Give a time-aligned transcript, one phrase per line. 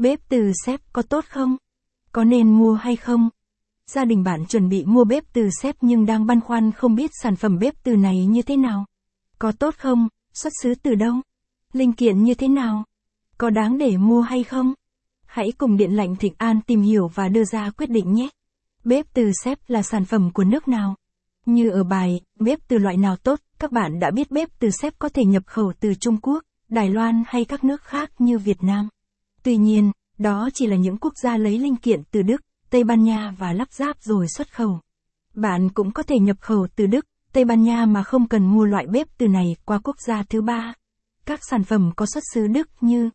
[0.00, 1.56] Bếp từ xếp có tốt không?
[2.12, 3.28] Có nên mua hay không?
[3.86, 7.10] Gia đình bạn chuẩn bị mua bếp từ xếp nhưng đang băn khoăn không biết
[7.22, 8.86] sản phẩm bếp từ này như thế nào.
[9.38, 10.08] Có tốt không?
[10.32, 11.14] Xuất xứ từ đâu?
[11.72, 12.84] Linh kiện như thế nào?
[13.38, 14.74] Có đáng để mua hay không?
[15.26, 18.28] Hãy cùng Điện lạnh Thịnh An tìm hiểu và đưa ra quyết định nhé.
[18.84, 20.94] Bếp từ xếp là sản phẩm của nước nào?
[21.46, 24.94] Như ở bài, bếp từ loại nào tốt, các bạn đã biết bếp từ xếp
[24.98, 28.62] có thể nhập khẩu từ Trung Quốc, Đài Loan hay các nước khác như Việt
[28.62, 28.88] Nam.
[29.42, 33.02] Tuy nhiên, đó chỉ là những quốc gia lấy linh kiện từ Đức, Tây Ban
[33.02, 34.80] Nha và lắp ráp rồi xuất khẩu.
[35.34, 38.64] Bạn cũng có thể nhập khẩu từ Đức, Tây Ban Nha mà không cần mua
[38.64, 40.74] loại bếp từ này qua quốc gia thứ ba.
[41.26, 43.10] Các sản phẩm có xuất xứ Đức như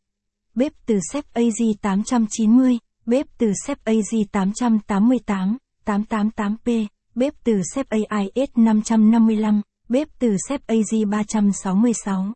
[0.56, 8.50] bếp từ Sep AZ 890, bếp từ Sep AZ 888, 888P, bếp từ Sep AIS
[8.56, 12.34] 555, bếp từ Sep AZ 366.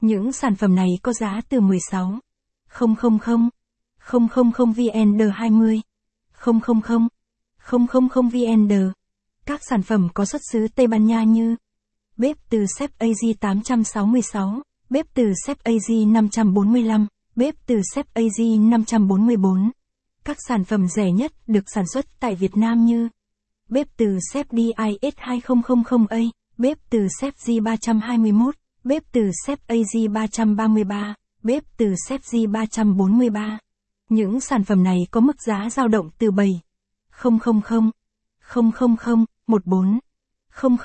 [0.00, 2.18] Những sản phẩm này có giá từ 16
[2.80, 2.94] 000
[4.06, 5.80] 000 VND20
[6.44, 6.60] 000
[8.14, 8.72] 000 VND.
[9.46, 11.56] Các sản phẩm có xuất xứ Tây Ban Nha như
[12.16, 17.06] bếp từ Sep AZ 866, bếp từ Sep AZ 545,
[17.36, 19.70] bếp từ Sep AZ 544.
[20.24, 23.08] Các sản phẩm rẻ nhất được sản xuất tại Việt Nam như
[23.68, 28.50] bếp từ Sep DIS 2000A, bếp từ Sep G321,
[28.84, 31.14] bếp từ Sep AZ333,
[31.44, 33.58] bếp từ Sepsi 343.
[34.08, 36.60] Những sản phẩm này có mức giá dao động từ 7
[37.22, 39.98] 000 000 14
[40.62, 40.76] 000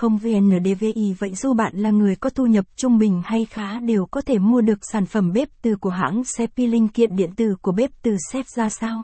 [0.00, 4.06] 000 VNDVI vậy dù bạn là người có thu nhập trung bình hay khá đều
[4.06, 7.56] có thể mua được sản phẩm bếp từ của hãng Sepi linh kiện điện tử
[7.62, 9.02] của bếp từ Sep ra sao?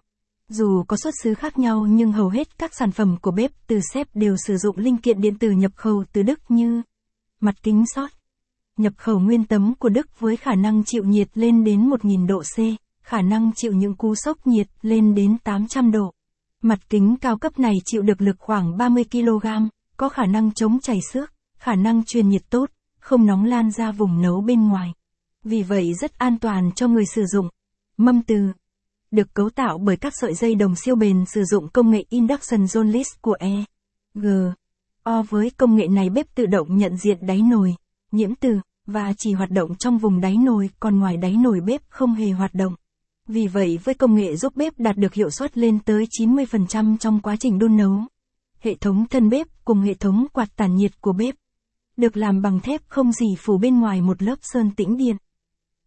[0.49, 3.81] Dù có xuất xứ khác nhau nhưng hầu hết các sản phẩm của bếp từ
[3.93, 6.83] Sep đều sử dụng linh kiện điện tử nhập khẩu từ Đức như
[7.41, 8.11] mặt kính sót,
[8.81, 12.43] nhập khẩu nguyên tấm của Đức với khả năng chịu nhiệt lên đến 1000 độ
[12.43, 12.59] C,
[13.03, 16.13] khả năng chịu những cú sốc nhiệt lên đến 800 độ.
[16.63, 19.47] Mặt kính cao cấp này chịu được lực khoảng 30 kg,
[19.97, 23.93] có khả năng chống chảy xước, khả năng truyền nhiệt tốt, không nóng lan ra
[23.93, 24.93] vùng nấu bên ngoài.
[25.45, 27.49] Vì vậy rất an toàn cho người sử dụng.
[27.97, 28.53] Mâm từ
[29.11, 32.65] được cấu tạo bởi các sợi dây đồng siêu bền sử dụng công nghệ Induction
[32.65, 33.65] Zone List của E.
[34.15, 34.27] G.
[35.03, 37.75] O với công nghệ này bếp tự động nhận diện đáy nồi,
[38.13, 38.61] nhiễm từ,
[38.93, 42.31] và chỉ hoạt động trong vùng đáy nồi, còn ngoài đáy nồi bếp không hề
[42.31, 42.75] hoạt động.
[43.29, 47.21] Vì vậy với công nghệ giúp bếp đạt được hiệu suất lên tới 90% trong
[47.21, 48.01] quá trình đun nấu.
[48.61, 51.35] Hệ thống thân bếp cùng hệ thống quạt tản nhiệt của bếp
[52.01, 55.17] được làm bằng thép không gì phủ bên ngoài một lớp sơn tĩnh điện.